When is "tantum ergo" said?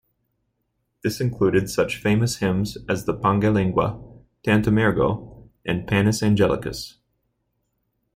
4.41-5.47